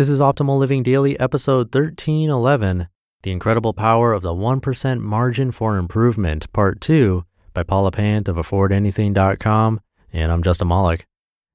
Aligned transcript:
This 0.00 0.08
is 0.08 0.20
Optimal 0.20 0.58
Living 0.58 0.82
Daily, 0.82 1.20
episode 1.20 1.74
1311 1.74 2.88
The 3.22 3.30
Incredible 3.30 3.74
Power 3.74 4.14
of 4.14 4.22
the 4.22 4.32
1% 4.32 5.00
Margin 5.00 5.52
for 5.52 5.76
Improvement, 5.76 6.50
Part 6.54 6.80
2 6.80 7.26
by 7.52 7.64
Paula 7.64 7.90
Pant 7.90 8.26
of 8.26 8.36
AffordAnything.com. 8.36 9.80
And 10.10 10.32
I'm 10.32 10.42
Justin 10.42 10.68
Malik. 10.68 11.06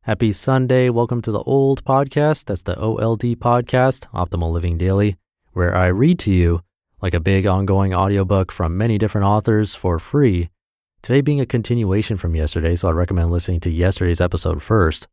Happy 0.04 0.32
Sunday. 0.32 0.92
Welcome 0.92 1.24
to 1.24 1.32
the 1.32 1.42
old 1.42 1.84
podcast. 1.86 2.46
That's 2.46 2.62
the 2.62 2.80
OLD 2.80 3.24
podcast, 3.40 4.02
Optimal 4.10 4.52
Living 4.52 4.78
Daily, 4.78 5.16
where 5.54 5.76
I 5.76 5.88
read 5.88 6.20
to 6.20 6.32
you 6.32 6.62
like 7.02 7.16
a 7.16 7.20
big 7.20 7.48
ongoing 7.48 7.96
audiobook 7.96 8.52
from 8.52 8.78
many 8.78 9.00
different 9.00 9.26
authors 9.26 9.74
for 9.74 9.98
free. 9.98 10.52
Today 11.02 11.22
being 11.22 11.42
a 11.42 11.48
continuation 11.48 12.16
from 12.16 12.36
yesterday, 12.36 12.76
so 12.76 12.90
I 12.90 12.92
recommend 12.92 13.32
listening 13.32 13.62
to 13.62 13.72
yesterday's 13.72 14.22
episode 14.22 14.62
first. 14.62 15.08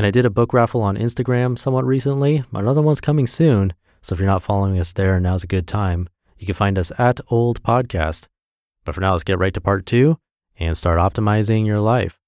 And 0.00 0.06
I 0.06 0.10
did 0.10 0.24
a 0.24 0.30
book 0.30 0.54
raffle 0.54 0.80
on 0.80 0.96
Instagram 0.96 1.58
somewhat 1.58 1.84
recently. 1.84 2.42
Another 2.54 2.80
one's 2.80 3.02
coming 3.02 3.26
soon. 3.26 3.74
So 4.00 4.14
if 4.14 4.18
you're 4.18 4.26
not 4.26 4.42
following 4.42 4.80
us 4.80 4.94
there, 4.94 5.20
now's 5.20 5.44
a 5.44 5.46
good 5.46 5.68
time. 5.68 6.08
You 6.38 6.46
can 6.46 6.54
find 6.54 6.78
us 6.78 6.90
at 6.96 7.20
Old 7.28 7.62
Podcast. 7.62 8.26
But 8.86 8.94
for 8.94 9.02
now, 9.02 9.12
let's 9.12 9.24
get 9.24 9.38
right 9.38 9.52
to 9.52 9.60
part 9.60 9.84
two 9.84 10.16
and 10.58 10.74
start 10.74 10.98
optimizing 10.98 11.66
your 11.66 11.80
life. 11.80 12.18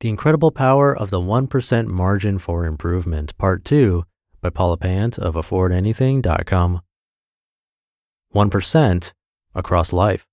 The 0.00 0.10
Incredible 0.10 0.50
Power 0.50 0.94
of 0.94 1.08
the 1.08 1.18
1% 1.18 1.86
Margin 1.86 2.38
for 2.38 2.66
Improvement, 2.66 3.34
Part 3.38 3.64
2 3.64 4.04
by 4.42 4.50
Paula 4.50 4.76
Pant 4.76 5.18
of 5.18 5.34
AffordAnything.com. 5.34 6.82
1% 8.34 9.12
across 9.54 9.92
life. 9.94 10.26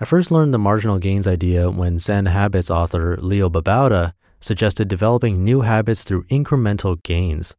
I 0.00 0.04
first 0.04 0.30
learned 0.30 0.54
the 0.54 0.58
marginal 0.58 1.00
gains 1.00 1.26
idea 1.26 1.70
when 1.70 1.98
Zen 1.98 2.26
Habits 2.26 2.70
author 2.70 3.16
Leo 3.16 3.50
Babauta 3.50 4.12
suggested 4.40 4.86
developing 4.86 5.42
new 5.42 5.62
habits 5.62 6.04
through 6.04 6.22
incremental 6.24 7.02
gains. 7.02 7.56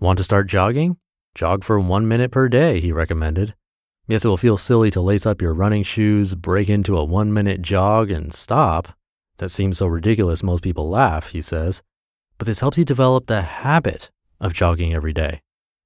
Want 0.00 0.16
to 0.16 0.24
start 0.24 0.46
jogging? 0.46 0.96
Jog 1.34 1.62
for 1.62 1.78
one 1.78 2.08
minute 2.08 2.30
per 2.30 2.48
day, 2.48 2.80
he 2.80 2.90
recommended. 2.90 3.54
Yes, 4.08 4.24
it 4.24 4.28
will 4.28 4.38
feel 4.38 4.56
silly 4.56 4.90
to 4.92 5.02
lace 5.02 5.26
up 5.26 5.42
your 5.42 5.52
running 5.52 5.82
shoes, 5.82 6.34
break 6.34 6.70
into 6.70 6.96
a 6.96 7.04
one 7.04 7.34
minute 7.34 7.60
jog, 7.60 8.10
and 8.10 8.32
stop. 8.32 8.96
That 9.36 9.50
seems 9.50 9.76
so 9.76 9.86
ridiculous, 9.86 10.42
most 10.42 10.62
people 10.62 10.88
laugh, 10.88 11.32
he 11.32 11.42
says. 11.42 11.82
But 12.38 12.46
this 12.46 12.60
helps 12.60 12.78
you 12.78 12.86
develop 12.86 13.26
the 13.26 13.42
habit 13.42 14.10
of 14.40 14.54
jogging 14.54 14.94
every 14.94 15.12
day. 15.12 15.42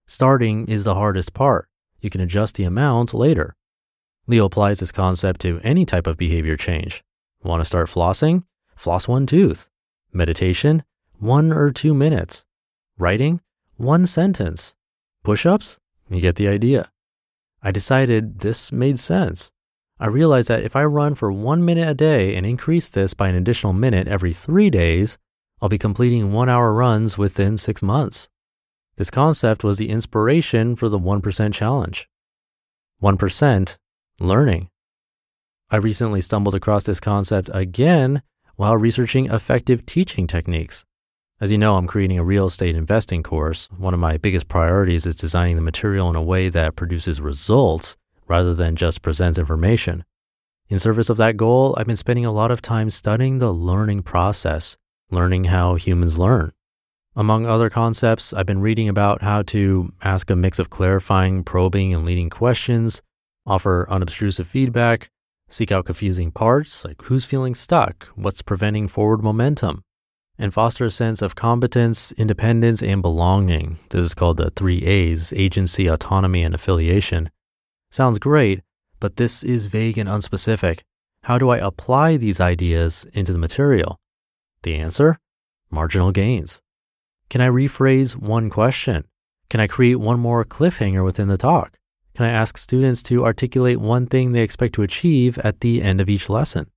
Starting 0.06 0.69
is 0.69 0.84
the 0.84 0.94
hardest 0.94 1.34
part. 1.34 1.69
You 2.00 2.08
can 2.08 2.20
adjust 2.20 2.54
the 2.54 2.64
amount 2.64 3.14
later. 3.14 3.56
Leo 4.28 4.44
applies 4.44 4.78
this 4.78 4.92
concept 4.92 5.40
to 5.40 5.58
any 5.64 5.86
type 5.86 6.06
of 6.06 6.18
behavior 6.18 6.54
change. 6.54 7.02
Want 7.42 7.62
to 7.62 7.64
start 7.64 7.88
flossing? 7.88 8.44
Floss 8.76 9.08
one 9.08 9.24
tooth. 9.24 9.70
Meditation? 10.12 10.84
One 11.18 11.50
or 11.50 11.72
two 11.72 11.94
minutes. 11.94 12.44
Writing? 12.98 13.40
One 13.78 14.06
sentence. 14.06 14.76
Push 15.24 15.46
ups? 15.46 15.78
You 16.10 16.20
get 16.20 16.36
the 16.36 16.46
idea. 16.46 16.90
I 17.62 17.70
decided 17.70 18.40
this 18.40 18.70
made 18.70 18.98
sense. 18.98 19.50
I 19.98 20.08
realized 20.08 20.48
that 20.48 20.62
if 20.62 20.76
I 20.76 20.84
run 20.84 21.14
for 21.14 21.32
one 21.32 21.64
minute 21.64 21.88
a 21.88 21.94
day 21.94 22.36
and 22.36 22.44
increase 22.44 22.90
this 22.90 23.14
by 23.14 23.28
an 23.28 23.34
additional 23.34 23.72
minute 23.72 24.08
every 24.08 24.34
three 24.34 24.68
days, 24.68 25.16
I'll 25.62 25.70
be 25.70 25.78
completing 25.78 26.32
one 26.32 26.50
hour 26.50 26.74
runs 26.74 27.16
within 27.16 27.56
six 27.56 27.82
months. 27.82 28.28
This 28.96 29.10
concept 29.10 29.64
was 29.64 29.78
the 29.78 29.88
inspiration 29.88 30.76
for 30.76 30.90
the 30.90 30.98
1% 30.98 31.54
challenge. 31.54 32.08
1% 33.02 33.76
learning. 34.20 34.69
I 35.70 35.77
recently 35.77 36.20
stumbled 36.20 36.55
across 36.55 36.84
this 36.84 37.00
concept 37.00 37.50
again 37.52 38.22
while 38.56 38.77
researching 38.77 39.27
effective 39.27 39.86
teaching 39.86 40.27
techniques. 40.27 40.84
As 41.41 41.52
you 41.52 41.58
know, 41.58 41.77
I'm 41.77 41.86
creating 41.86 42.19
a 42.19 42.25
real 42.25 42.47
estate 42.47 42.75
investing 42.75 43.22
course. 43.22 43.69
One 43.77 43.94
of 43.94 44.00
my 44.00 44.16
biggest 44.16 44.48
priorities 44.48 45.06
is 45.06 45.14
designing 45.14 45.55
the 45.55 45.62
material 45.62 46.10
in 46.10 46.16
a 46.16 46.22
way 46.22 46.48
that 46.48 46.75
produces 46.75 47.20
results 47.20 47.97
rather 48.27 48.54
than 48.54 48.76
just 48.76 49.03
presents 49.03 49.38
information. 49.38 50.04
In 50.69 50.78
service 50.78 51.09
of 51.09 51.16
that 51.19 51.37
goal, 51.37 51.75
I've 51.78 51.87
been 51.87 51.97
spending 51.97 52.26
a 52.26 52.32
lot 52.32 52.50
of 52.50 52.60
time 52.60 52.91
studying 52.91 53.38
the 53.38 53.53
learning 53.53 54.03
process, 54.03 54.76
learning 55.10 55.44
how 55.44 55.76
humans 55.76 56.19
learn. 56.19 56.53
Among 57.15 57.47
other 57.47 57.71
concepts, 57.71 58.32
I've 58.32 58.47
been 58.47 58.60
reading 58.60 58.88
about 58.88 59.22
how 59.22 59.42
to 59.42 59.92
ask 60.03 60.31
a 60.31 60.37
mix 60.37 60.59
of 60.59 60.71
clarifying, 60.71 61.44
probing, 61.44 61.94
and 61.94 62.04
leading 62.04 62.31
questions, 62.31 63.00
offer 63.48 63.86
unobtrusive 63.88 64.47
feedback, 64.47 65.10
seek 65.48 65.72
out 65.72 65.86
confusing 65.86 66.31
parts 66.31 66.84
like 66.84 67.00
who's 67.03 67.25
feeling 67.25 67.54
stuck, 67.54 68.06
what's 68.14 68.42
preventing 68.42 68.86
forward 68.86 69.22
momentum, 69.22 69.82
and 70.38 70.53
foster 70.54 70.84
a 70.84 70.91
sense 70.91 71.22
of 71.22 71.34
competence, 71.34 72.12
independence, 72.12 72.82
and 72.82 73.03
belonging. 73.03 73.78
This 73.91 74.04
is 74.04 74.14
called 74.14 74.36
the 74.36 74.50
three 74.50 74.84
A's 74.84 75.32
agency, 75.32 75.86
autonomy, 75.86 76.42
and 76.42 76.54
affiliation. 76.54 77.31
Sounds 77.91 78.19
great, 78.19 78.60
but 79.00 79.16
this 79.16 79.42
is 79.42 79.66
vague 79.66 79.98
and 79.98 80.09
unspecific. 80.09 80.82
How 81.25 81.38
do 81.38 81.48
I 81.48 81.59
apply 81.59 82.16
these 82.16 82.41
ideas 82.41 83.06
into 83.12 83.32
the 83.32 83.38
material? 83.38 83.98
The 84.62 84.76
answer? 84.76 85.19
Marginal 85.70 86.12
gains. 86.12 86.60
Can 87.30 87.41
I 87.41 87.48
rephrase 87.48 88.15
one 88.15 88.50
question? 88.50 89.04
Can 89.50 89.60
I 89.60 89.66
create 89.66 89.97
one 89.97 90.20
more 90.20 90.44
cliffhanger 90.44 91.04
within 91.04 91.28
the 91.28 91.38
talk? 91.38 91.78
Can 92.18 92.26
I 92.26 92.30
ask 92.30 92.58
students 92.58 93.00
to 93.04 93.24
articulate 93.24 93.78
one 93.78 94.08
thing 94.08 94.32
they 94.32 94.42
expect 94.42 94.74
to 94.74 94.82
achieve 94.82 95.38
at 95.38 95.60
the 95.60 95.80
end 95.80 96.00
of 96.00 96.08
each 96.08 96.28
lesson? 96.28 96.68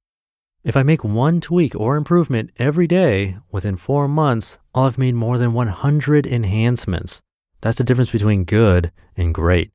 If 0.64 0.78
I 0.78 0.84
make 0.84 1.04
one 1.04 1.42
tweak 1.42 1.74
or 1.76 1.96
improvement 1.96 2.52
every 2.58 2.86
day 2.86 3.38
within 3.52 3.76
four 3.76 4.08
months, 4.08 4.60
I'll 4.76 4.84
have 4.84 5.00
made 5.00 5.16
more 5.16 5.40
than 5.40 5.54
100 5.54 6.28
enhancements. 6.28 7.24
That's 7.60 7.80
the 7.80 7.84
difference 7.84 8.12
between 8.12 8.44
good 8.44 8.92
and 9.18 9.34
great. 9.34 9.72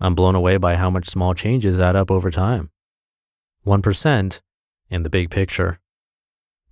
I'm 0.00 0.16
blown 0.16 0.34
away 0.34 0.56
by 0.56 0.74
how 0.74 0.90
much 0.90 1.08
small 1.08 1.32
changes 1.32 1.78
add 1.78 1.94
up 1.94 2.10
over 2.10 2.32
time. 2.32 2.70
1% 3.64 4.40
in 4.90 5.02
the 5.04 5.10
big 5.10 5.30
picture. 5.30 5.78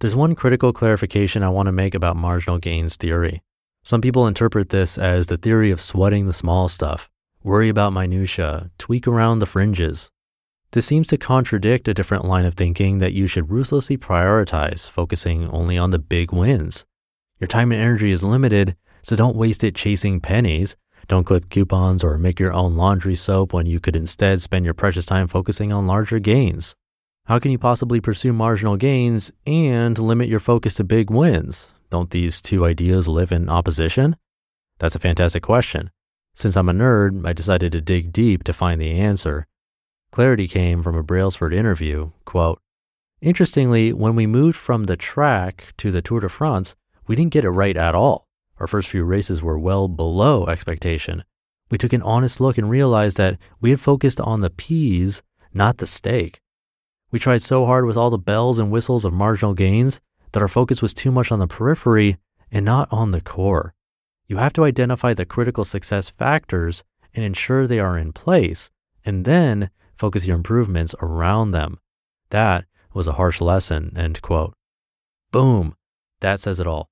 There's 0.01 0.17
one 0.17 0.35
critical 0.35 0.73
clarification 0.73 1.45
I 1.45 1.51
want 1.51 1.69
to 1.69 1.73
make 1.73 1.95
about 1.95 2.17
marginal 2.17 2.59
gains 2.59 2.97
theory. 2.97 3.45
Some 3.85 4.01
people 4.01 4.27
interpret 4.27 4.71
this 4.71 4.99
as 4.99 5.29
the 5.29 5.37
theory 5.37 5.71
of 5.71 5.81
sweating 5.81 6.27
the 6.27 6.33
small 6.33 6.67
stuff 6.69 7.09
worry 7.43 7.69
about 7.69 7.93
minutia, 7.93 8.71
tweak 8.79 9.07
around 9.07 9.39
the 9.39 9.47
fringes. 9.47 10.11
This 10.73 10.87
seems 10.87 11.09
to 11.09 11.19
contradict 11.19 11.89
a 11.89 11.95
different 11.95 12.25
line 12.25 12.45
of 12.45 12.55
thinking 12.55 12.99
that 12.99 13.13
you 13.13 13.27
should 13.27 13.51
ruthlessly 13.51 13.99
prioritize, 13.99 14.89
focusing 14.89 15.49
only 15.51 15.77
on 15.77 15.91
the 15.91 15.99
big 15.99 16.33
wins. 16.33 16.87
Your 17.39 17.49
time 17.49 17.73
and 17.73 17.81
energy 17.81 18.11
is 18.11 18.23
limited, 18.23 18.77
so 19.03 19.15
don't 19.17 19.37
waste 19.37 19.63
it 19.65 19.75
chasing 19.75 20.21
pennies. 20.21 20.77
Don't 21.09 21.25
clip 21.25 21.51
coupons 21.51 22.03
or 22.03 22.17
make 22.17 22.41
your 22.41 22.53
own 22.53 22.77
laundry 22.77 23.15
soap 23.15 23.53
when 23.53 23.67
you 23.67 23.81
could 23.81 23.97
instead 23.97 24.41
spend 24.41 24.65
your 24.65 24.75
precious 24.75 25.05
time 25.05 25.29
focusing 25.29 25.73
on 25.73 25.87
larger 25.87 26.19
gains. 26.19 26.75
How 27.27 27.39
can 27.39 27.53
you 27.53 27.59
possibly 27.59 28.01
pursue 28.01 28.33
marginal 28.33 28.77
gains 28.77 29.31
and 29.47 29.97
limit 29.97 30.29
your 30.29 30.41
focus 30.41 30.75
to 30.75 30.85
big 30.85 31.11
wins? 31.11 31.75
Don't 31.91 32.11
these 32.11 32.41
two 32.41 32.65
ideas 32.65 33.07
live 33.07 33.31
in 33.31 33.49
opposition? 33.49 34.17
That's 34.79 34.97
a 34.97 34.99
fantastic 34.99 35.43
question. 35.45 35.92
Since 36.35 36.57
I'm 36.57 36.69
a 36.69 36.73
nerd, 36.73 37.27
I 37.27 37.33
decided 37.33 37.73
to 37.73 37.81
dig 37.81 38.13
deep 38.13 38.45
to 38.45 38.53
find 38.53 38.81
the 38.81 38.93
answer. 38.93 39.47
Clarity 40.11 40.49
came 40.49 40.83
from 40.83 40.97
a 40.97 41.03
Brailsford 41.03 41.53
interview. 41.53 42.11
Quote, 42.25 42.61
Interestingly, 43.21 43.93
when 43.93 44.17
we 44.17 44.27
moved 44.27 44.57
from 44.57 44.85
the 44.85 44.97
track 44.97 45.75
to 45.77 45.91
the 45.91 46.03
Tour 46.03 46.21
de 46.21 46.29
France, 46.29 46.75
we 47.07 47.15
didn't 47.15 47.33
get 47.33 47.45
it 47.45 47.51
right 47.51 47.77
at 47.77 47.95
all. 47.95 48.27
Our 48.59 48.67
first 48.67 48.89
few 48.89 49.05
races 49.05 49.43
were 49.43 49.59
well 49.59 49.89
below 49.89 50.47
expectation. 50.47 51.25
We 51.71 51.79
took 51.79 51.93
an 51.93 52.03
honest 52.03 52.41
look 52.41 52.59
and 52.59 52.69
realized 52.69 53.17
that 53.17 53.39
we 53.61 53.71
had 53.71 53.81
focused 53.81 54.21
on 54.21 54.41
the 54.41 54.51
peas, 54.51 55.23
not 55.55 55.79
the 55.79 55.87
steak. 55.87 56.41
We 57.11 57.19
tried 57.19 57.43
so 57.43 57.67
hard 57.67 57.87
with 57.87 57.97
all 57.97 58.11
the 58.11 58.19
bells 58.19 58.59
and 58.59 58.71
whistles 58.71 59.05
of 59.05 59.13
marginal 59.13 59.55
gains 59.55 60.01
that 60.33 60.43
our 60.43 60.49
focus 60.49 60.83
was 60.83 60.95
too 60.95 61.11
much 61.11 61.31
on 61.31 61.39
the 61.39 61.47
periphery 61.47 62.17
and 62.51 62.65
not 62.65 62.89
on 62.91 63.13
the 63.13 63.21
core. 63.21 63.75
You 64.33 64.39
have 64.39 64.55
to 64.55 64.65
identify 64.65 65.13
the 65.13 65.27
critical 65.27 65.63
success 65.63 66.09
factors 66.09 66.83
and 67.15 67.23
ensure 67.23 67.67
they 67.67 67.79
are 67.79 67.99
in 67.99 68.15
place, 68.15 68.71
and 69.05 69.27
then 69.27 69.69
focus 69.95 70.25
your 70.27 70.37
improvements 70.37 70.95
around 71.03 71.51
them. 71.51 71.79
That 72.31 72.65
was 72.95 73.07
a 73.07 73.13
harsh 73.13 73.43
lesson, 73.43 73.93
end 73.95 74.23
quote. 74.23 74.55
Boom. 75.33 75.75
That 76.21 76.41
says 76.41 76.61
it 76.61 76.67
all. 76.67 76.89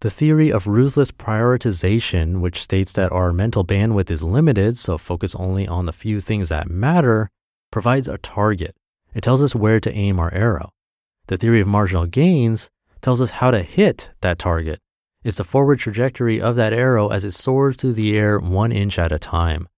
The 0.00 0.08
theory 0.08 0.50
of 0.50 0.66
ruthless 0.66 1.12
prioritization, 1.12 2.40
which 2.40 2.62
states 2.62 2.92
that 2.92 3.12
our 3.12 3.34
mental 3.34 3.66
bandwidth 3.66 4.10
is 4.10 4.22
limited, 4.22 4.78
so 4.78 4.96
focus 4.96 5.34
only 5.34 5.68
on 5.68 5.84
the 5.84 5.92
few 5.92 6.22
things 6.22 6.48
that 6.48 6.70
matter, 6.70 7.28
provides 7.70 8.08
a 8.08 8.16
target. 8.16 8.74
It 9.12 9.20
tells 9.20 9.42
us 9.42 9.54
where 9.54 9.78
to 9.78 9.92
aim 9.92 10.18
our 10.18 10.32
arrow. 10.32 10.70
The 11.26 11.36
theory 11.36 11.60
of 11.60 11.68
marginal 11.68 12.06
gains 12.06 12.70
tells 13.02 13.20
us 13.20 13.32
how 13.32 13.50
to 13.50 13.62
hit 13.62 14.08
that 14.22 14.38
target 14.38 14.80
is 15.28 15.36
the 15.36 15.44
forward 15.44 15.78
trajectory 15.78 16.40
of 16.40 16.56
that 16.56 16.72
arrow 16.72 17.08
as 17.08 17.22
it 17.22 17.32
soars 17.32 17.76
through 17.76 17.92
the 17.92 18.16
air 18.16 18.38
one 18.38 18.72
inch 18.72 18.98
at 18.98 19.12
a 19.12 19.18
time. 19.18 19.68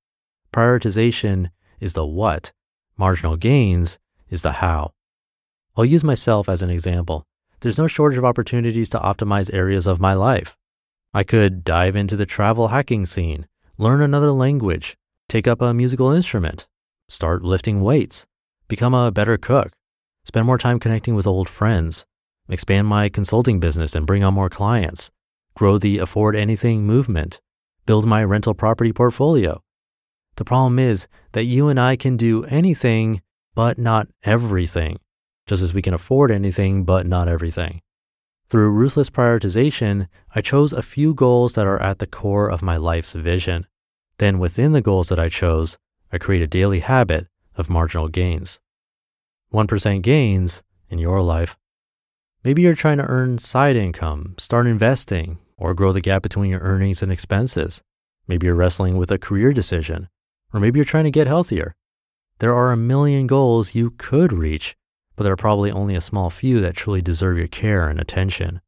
Prioritization 0.53 1.51
is 1.81 1.95
the 1.95 2.07
what, 2.07 2.53
marginal 2.97 3.37
gains 3.37 3.99
is 4.29 4.43
the 4.43 4.53
how. 4.53 4.93
I'll 5.77 5.85
use 5.85 6.05
myself 6.05 6.49
as 6.49 6.63
an 6.63 6.71
example. 6.71 7.27
there's 7.63 7.79
no 7.79 7.89
shortage 7.89 8.17
of 8.17 8.25
opportunities 8.25 8.89
to 8.91 9.01
optimize 9.01 9.53
areas 9.53 9.89
of 9.89 10.01
my 10.01 10.15
life. 10.15 10.57
I 11.13 11.25
could 11.25 11.65
dive 11.65 11.97
into 11.97 12.15
the 12.15 12.27
travel 12.27 12.69
hacking 12.69 13.05
scene, 13.05 13.49
learn 13.77 14.03
another 14.03 14.31
language, 14.31 14.97
take 15.29 15.49
up 15.49 15.61
a 15.61 15.75
musical 15.75 16.13
instrument, 16.13 16.69
start 17.09 17.43
lifting 17.43 17.83
weights, 17.83 18.25
become 18.69 18.95
a 18.95 19.11
better 19.11 19.37
cook, 19.37 19.73
spend 20.25 20.47
more 20.47 20.59
time 20.59 20.79
connecting 20.79 21.17
with 21.17 21.27
old 21.27 21.49
friends, 21.49 22.07
expand 22.49 22.87
my 22.87 23.09
consulting 23.09 23.59
business 23.59 23.97
and 23.97 24.07
bring 24.07 24.23
on 24.23 24.33
more 24.33 24.49
clients, 24.49 25.11
grow 25.61 25.77
the 25.77 25.99
afford 25.99 26.35
anything 26.35 26.87
movement, 26.87 27.39
build 27.85 28.07
my 28.07 28.25
rental 28.25 28.55
property 28.55 28.95
portfolio. 28.95 29.63
The 30.37 30.45
problem 30.53 30.79
is 30.79 31.07
that 31.33 31.45
you 31.45 31.69
and 31.69 31.79
I 31.79 31.97
can 31.97 32.17
do 32.17 32.45
anything, 32.45 33.21
but 33.55 33.77
not 33.77 34.09
everything, 34.23 35.01
just 35.47 35.63
as 35.63 35.75
we 35.75 35.83
can 35.83 35.93
afford 35.93 36.31
anything, 36.31 36.85
but 36.85 37.07
not 37.07 37.29
everything. 37.29 37.83
Through 38.49 38.71
ruthless 38.71 39.11
prioritization, 39.11 40.09
I 40.35 40.41
chose 40.41 40.73
a 40.73 40.81
few 40.81 41.13
goals 41.13 41.53
that 41.53 41.67
are 41.67 41.83
at 41.83 41.99
the 41.99 42.07
core 42.07 42.49
of 42.49 42.63
my 42.63 42.79
life's 42.79 43.13
vision. 43.13 43.67
Then, 44.17 44.39
within 44.39 44.73
the 44.73 44.81
goals 44.81 45.09
that 45.11 45.19
I 45.19 45.29
chose, 45.29 45.77
I 46.11 46.17
create 46.17 46.41
a 46.41 46.47
daily 46.47 46.81
habit 46.81 47.27
of 47.55 47.69
marginal 47.69 48.09
gains. 48.09 48.61
1% 49.53 50.01
gains 50.01 50.63
in 50.89 50.99
your 50.99 51.21
life. 51.21 51.59
Maybe 52.43 52.63
you're 52.63 52.75
trying 52.75 52.97
to 52.97 53.05
earn 53.05 53.39
side 53.39 53.77
income, 53.77 54.37
start 54.39 54.67
investing, 54.67 55.37
or 55.61 55.75
grow 55.75 55.93
the 55.93 56.01
gap 56.01 56.23
between 56.23 56.51
your 56.51 56.61
earnings 56.61 57.03
and 57.03 57.13
expenses. 57.13 57.83
Maybe 58.27 58.47
you're 58.47 58.57
wrestling 58.57 58.97
with 58.97 59.13
a 59.13 59.19
career 59.19 59.53
decision, 59.53 60.09
or 60.53 60.59
maybe 60.59 60.79
you're 60.79 60.85
trying 60.85 61.05
to 61.05 61.11
get 61.11 61.27
healthier. 61.27 61.77
There 62.39 62.55
are 62.55 62.73
a 62.73 62.77
million 62.77 63.27
goals 63.27 63.75
you 63.75 63.91
could 63.99 64.33
reach, 64.33 64.75
but 65.15 65.25
there 65.25 65.33
are 65.35 65.37
probably 65.37 65.71
only 65.71 65.95
a 65.95 66.01
small 66.01 66.31
few 66.31 66.61
that 66.63 66.75
truly 66.75 67.03
deserve 67.03 67.37
your 67.37 67.47
care 67.47 67.89
and 67.89 68.01
attention. 68.01 68.63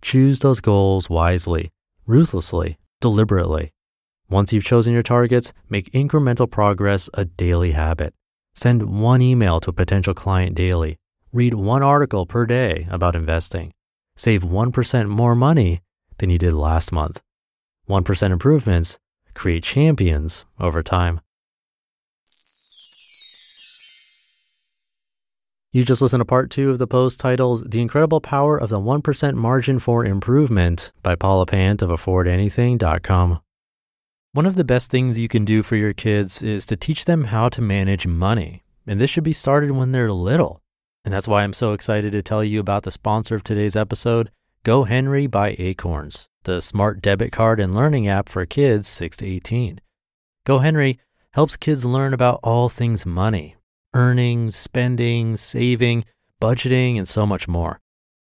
Choose 0.00 0.38
those 0.38 0.60
goals 0.60 1.10
wisely, 1.10 1.70
ruthlessly, 2.06 2.78
deliberately. 3.00 3.72
Once 4.30 4.52
you've 4.52 4.64
chosen 4.64 4.94
your 4.94 5.02
targets, 5.02 5.52
make 5.68 5.92
incremental 5.92 6.50
progress 6.50 7.10
a 7.12 7.26
daily 7.26 7.72
habit. 7.72 8.14
Send 8.54 9.02
one 9.02 9.20
email 9.20 9.60
to 9.60 9.70
a 9.70 9.74
potential 9.74 10.14
client 10.14 10.54
daily. 10.54 10.98
Read 11.32 11.54
one 11.54 11.82
article 11.82 12.24
per 12.24 12.46
day 12.46 12.86
about 12.90 13.14
investing. 13.14 13.72
Save 14.16 14.42
1% 14.42 15.08
more 15.08 15.34
money 15.34 15.82
than 16.22 16.30
you 16.30 16.38
did 16.38 16.54
last 16.54 16.92
month. 16.92 17.20
1% 17.88 18.30
improvements 18.30 18.98
create 19.34 19.64
champions 19.64 20.46
over 20.60 20.80
time. 20.80 21.20
You 25.72 25.84
just 25.84 26.00
listened 26.00 26.20
to 26.20 26.24
part 26.24 26.50
two 26.50 26.70
of 26.70 26.78
the 26.78 26.86
post 26.86 27.18
titled 27.18 27.72
The 27.72 27.80
Incredible 27.80 28.20
Power 28.20 28.56
of 28.56 28.68
the 28.68 28.78
1% 28.78 29.34
Margin 29.34 29.80
for 29.80 30.04
Improvement 30.04 30.92
by 31.02 31.16
Paula 31.16 31.46
Pant 31.46 31.82
of 31.82 31.90
AffordAnything.com. 31.90 33.40
One 34.32 34.46
of 34.46 34.54
the 34.54 34.64
best 34.64 34.90
things 34.90 35.18
you 35.18 35.28
can 35.28 35.44
do 35.44 35.62
for 35.62 35.74
your 35.74 35.92
kids 35.92 36.40
is 36.40 36.64
to 36.66 36.76
teach 36.76 37.04
them 37.04 37.24
how 37.24 37.48
to 37.48 37.60
manage 37.60 38.06
money. 38.06 38.62
And 38.86 39.00
this 39.00 39.10
should 39.10 39.24
be 39.24 39.32
started 39.32 39.72
when 39.72 39.90
they're 39.90 40.12
little. 40.12 40.60
And 41.04 41.12
that's 41.12 41.26
why 41.26 41.42
I'm 41.42 41.52
so 41.52 41.72
excited 41.72 42.12
to 42.12 42.22
tell 42.22 42.44
you 42.44 42.60
about 42.60 42.84
the 42.84 42.92
sponsor 42.92 43.34
of 43.34 43.42
today's 43.42 43.74
episode, 43.74 44.30
GoHenry 44.64 45.28
by 45.28 45.56
Acorns, 45.58 46.28
the 46.44 46.60
smart 46.60 47.02
debit 47.02 47.32
card 47.32 47.58
and 47.58 47.74
learning 47.74 48.06
app 48.06 48.28
for 48.28 48.46
kids 48.46 48.86
6 48.86 49.16
to 49.16 49.26
18. 49.26 49.80
Go 50.46 50.60
Henry 50.60 51.00
helps 51.32 51.56
kids 51.56 51.84
learn 51.84 52.14
about 52.14 52.38
all 52.44 52.68
things 52.68 53.04
money, 53.04 53.56
earning, 53.92 54.52
spending, 54.52 55.36
saving, 55.36 56.04
budgeting, 56.40 56.96
and 56.96 57.08
so 57.08 57.26
much 57.26 57.48
more. 57.48 57.80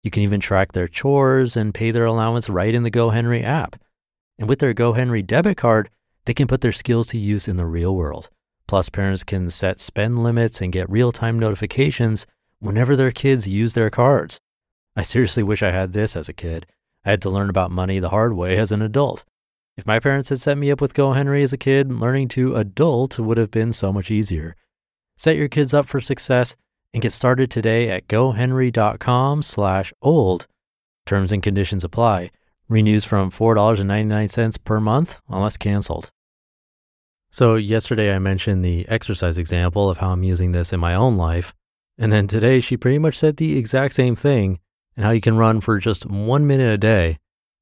You 0.02 0.10
can 0.10 0.24
even 0.24 0.40
track 0.40 0.72
their 0.72 0.88
chores 0.88 1.56
and 1.56 1.72
pay 1.72 1.92
their 1.92 2.06
allowance 2.06 2.50
right 2.50 2.74
in 2.74 2.82
the 2.82 2.90
Go 2.90 3.12
Henry 3.12 3.44
app. 3.44 3.80
And 4.40 4.50
with 4.50 4.58
their 4.58 4.74
Go 4.74 4.94
Henry 4.94 5.22
debit 5.22 5.58
card, 5.58 5.92
they 6.26 6.34
can 6.34 6.48
put 6.48 6.62
their 6.62 6.72
skills 6.72 7.06
to 7.08 7.20
use 7.20 7.48
in 7.48 7.58
the 7.58 7.68
real 7.68 7.96
world. 7.96 8.32
Plus, 8.68 8.90
parents 8.90 9.24
can 9.24 9.52
set 9.52 9.80
spend 9.80 10.24
limits 10.24 10.62
and 10.62 10.74
get 10.74 10.90
real 10.90 11.12
time 11.12 11.38
notifications 11.38 12.26
whenever 12.58 12.96
their 12.96 13.12
kids 13.12 13.48
use 13.48 13.74
their 13.74 13.92
cards. 13.92 14.40
I 14.96 15.02
seriously 15.02 15.44
wish 15.44 15.64
I 15.64 15.72
had 15.72 15.94
this 15.94 16.16
as 16.16 16.30
a 16.30 16.34
kid. 16.34 16.68
I 17.04 17.12
had 17.12 17.22
to 17.24 17.30
learn 17.30 17.50
about 17.50 17.72
money 17.72 18.00
the 18.00 18.10
hard 18.10 18.34
way 18.34 18.58
as 18.58 18.72
an 18.72 18.82
adult. 18.82 19.24
If 19.76 19.88
my 19.88 20.00
parents 20.00 20.30
had 20.30 20.40
set 20.40 20.58
me 20.58 20.70
up 20.70 20.82
with 20.82 20.94
GoHenry 20.94 21.44
as 21.44 21.52
a 21.52 21.58
kid, 21.58 21.92
learning 21.92 22.28
to 22.30 22.56
adult 22.56 23.18
would 23.18 23.38
have 23.38 23.50
been 23.50 23.74
so 23.74 23.92
much 23.92 24.12
easier. 24.12 24.56
Set 25.18 25.36
your 25.36 25.48
kids 25.48 25.74
up 25.74 25.88
for 25.88 26.00
success 26.00 26.56
and 26.94 27.02
get 27.02 27.12
started 27.12 27.50
today 27.50 27.90
at 27.90 28.08
gohenry.com 28.08 29.42
slash 29.42 29.92
old. 30.02 30.48
Terms 31.08 31.32
and 31.32 31.42
conditions 31.42 31.84
apply. 31.84 32.30
Renews 32.70 33.04
from 33.04 33.32
$4.99 33.32 34.64
per 34.64 34.80
month 34.80 35.20
unless 35.28 35.58
canceled. 35.58 36.12
So, 37.32 37.56
yesterday 37.56 38.14
I 38.14 38.20
mentioned 38.20 38.64
the 38.64 38.88
exercise 38.88 39.40
example 39.40 39.90
of 39.90 39.98
how 39.98 40.12
I'm 40.12 40.24
using 40.24 40.52
this 40.52 40.72
in 40.72 40.80
my 40.80 40.94
own 40.94 41.18
life. 41.18 41.52
And 41.98 42.12
then 42.12 42.28
today 42.28 42.60
she 42.60 42.78
pretty 42.78 43.00
much 43.00 43.18
said 43.18 43.38
the 43.38 43.58
exact 43.58 43.96
same 43.96 44.16
thing 44.16 44.60
and 44.96 45.06
how 45.06 45.12
you 45.12 45.22
can 45.22 45.38
run 45.38 45.62
for 45.62 45.80
just 45.80 46.06
one 46.06 46.48
minute 46.48 46.72
a 46.72 46.78
day. 46.78 47.20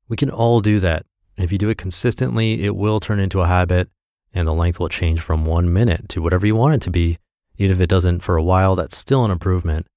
We 0.07 0.17
can 0.17 0.29
all 0.29 0.61
do 0.61 0.79
that. 0.79 1.05
And 1.37 1.43
if 1.43 1.51
you 1.51 1.57
do 1.57 1.69
it 1.69 1.77
consistently, 1.77 2.63
it 2.63 2.75
will 2.75 2.99
turn 2.99 3.19
into 3.19 3.41
a 3.41 3.47
habit 3.47 3.89
and 4.33 4.47
the 4.47 4.53
length 4.53 4.79
will 4.79 4.89
change 4.89 5.21
from 5.21 5.45
one 5.45 5.71
minute 5.71 6.09
to 6.09 6.21
whatever 6.21 6.45
you 6.45 6.55
want 6.55 6.75
it 6.75 6.81
to 6.81 6.91
be. 6.91 7.17
Even 7.57 7.75
if 7.75 7.81
it 7.81 7.89
doesn't 7.89 8.21
for 8.21 8.37
a 8.37 8.43
while, 8.43 8.75
that's 8.75 8.97
still 8.97 9.25
an 9.25 9.31
improvement. 9.31 9.87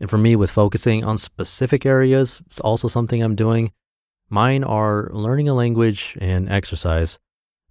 And 0.00 0.08
for 0.08 0.18
me, 0.18 0.36
with 0.36 0.50
focusing 0.50 1.04
on 1.04 1.18
specific 1.18 1.84
areas, 1.84 2.42
it's 2.46 2.60
also 2.60 2.88
something 2.88 3.22
I'm 3.22 3.34
doing. 3.34 3.72
Mine 4.30 4.62
are 4.62 5.08
learning 5.10 5.48
a 5.48 5.54
language 5.54 6.16
and 6.20 6.48
exercise. 6.48 7.18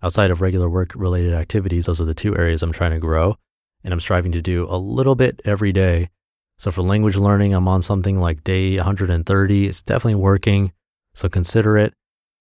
Outside 0.04 0.32
of 0.32 0.42
regular 0.42 0.70
work 0.70 0.94
related 0.96 1.34
activities, 1.34 1.86
those 1.86 2.02
are 2.02 2.06
the 2.06 2.14
two 2.14 2.38
areas 2.38 2.62
I'm 2.62 2.72
trying 2.72 2.92
to 2.92 3.00
grow 3.00 3.38
and 3.84 3.94
I'm 3.94 4.00
striving 4.00 4.32
to 4.34 4.42
do 4.42 4.68
a 4.70 4.78
little 4.78 5.16
bit 5.16 5.42
every 5.46 5.72
day. 5.72 6.10
So 6.58 6.72
for 6.72 6.82
language 6.82 7.16
learning, 7.16 7.54
I'm 7.54 7.68
on 7.68 7.82
something 7.82 8.20
like 8.20 8.44
day 8.44 8.78
130. 8.78 9.68
It's 9.68 9.82
definitely 9.82 10.16
working. 10.16 10.74
So 11.14 11.30
consider 11.30 11.78
it. 11.78 11.94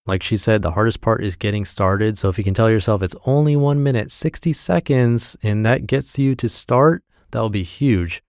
Like 0.07 0.23
she 0.23 0.37
said, 0.37 0.63
the 0.63 0.71
hardest 0.71 1.01
part 1.01 1.23
is 1.23 1.37
getting 1.37 1.65
started. 1.65 2.17
So 2.17 2.29
if 2.29 2.39
you 2.39 2.45
can 2.45 2.55
tell 2.55 2.71
yourself 2.71 3.03
it's 3.03 3.17
only 3.27 3.57
one 3.57 3.83
minute, 3.83 4.11
60 4.11 4.53
seconds, 4.53 5.37
and 5.43 5.67
that 5.67 5.87
gets 5.87 6.19
you 6.19 6.35
to 6.37 6.49
start, 6.49 7.03
that'll 7.31 7.51
be 7.51 7.65
huge. 7.65 8.23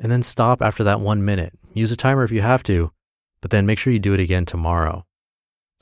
And 0.00 0.10
then 0.10 0.22
stop 0.22 0.62
after 0.62 0.84
that 0.84 1.00
one 1.00 1.24
minute. 1.24 1.52
Use 1.74 1.90
a 1.90 1.96
timer 1.96 2.22
if 2.22 2.30
you 2.30 2.40
have 2.40 2.62
to, 2.64 2.92
but 3.40 3.50
then 3.50 3.66
make 3.66 3.78
sure 3.78 3.92
you 3.92 3.98
do 3.98 4.14
it 4.14 4.20
again 4.20 4.46
tomorrow. 4.46 5.04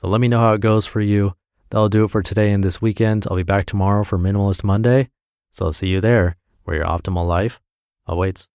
So 0.01 0.07
let 0.07 0.19
me 0.19 0.27
know 0.27 0.39
how 0.39 0.53
it 0.53 0.61
goes 0.61 0.85
for 0.85 1.01
you. 1.01 1.35
That'll 1.69 1.89
do 1.89 2.03
it 2.03 2.11
for 2.11 2.21
today 2.21 2.51
and 2.51 2.63
this 2.63 2.81
weekend. 2.81 3.25
I'll 3.29 3.37
be 3.37 3.43
back 3.43 3.65
tomorrow 3.65 4.03
for 4.03 4.17
Minimalist 4.17 4.63
Monday. 4.63 5.09
So 5.51 5.65
I'll 5.65 5.73
see 5.73 5.87
you 5.87 6.01
there 6.01 6.35
where 6.63 6.77
your 6.77 6.85
optimal 6.85 7.27
life 7.27 7.61
awaits. 8.07 8.49